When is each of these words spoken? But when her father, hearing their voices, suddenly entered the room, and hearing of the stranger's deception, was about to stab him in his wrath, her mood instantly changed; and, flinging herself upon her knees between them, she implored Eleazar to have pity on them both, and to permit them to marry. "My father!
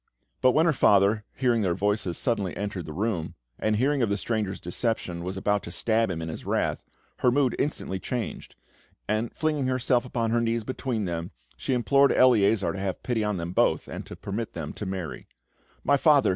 But 0.41 0.53
when 0.53 0.65
her 0.65 0.73
father, 0.73 1.25
hearing 1.35 1.61
their 1.61 1.75
voices, 1.75 2.17
suddenly 2.17 2.57
entered 2.57 2.87
the 2.87 2.91
room, 2.91 3.35
and 3.59 3.75
hearing 3.75 4.01
of 4.01 4.09
the 4.09 4.17
stranger's 4.17 4.59
deception, 4.59 5.23
was 5.23 5.37
about 5.37 5.61
to 5.61 5.71
stab 5.71 6.09
him 6.09 6.23
in 6.23 6.27
his 6.27 6.43
wrath, 6.43 6.83
her 7.17 7.29
mood 7.29 7.55
instantly 7.59 7.99
changed; 7.99 8.55
and, 9.07 9.31
flinging 9.31 9.67
herself 9.67 10.03
upon 10.03 10.31
her 10.31 10.41
knees 10.41 10.63
between 10.63 11.05
them, 11.05 11.29
she 11.55 11.75
implored 11.75 12.11
Eleazar 12.11 12.73
to 12.73 12.79
have 12.79 13.03
pity 13.03 13.23
on 13.23 13.37
them 13.37 13.51
both, 13.51 13.87
and 13.87 14.07
to 14.07 14.15
permit 14.15 14.53
them 14.53 14.73
to 14.73 14.87
marry. 14.87 15.27
"My 15.83 15.97
father! 15.97 16.29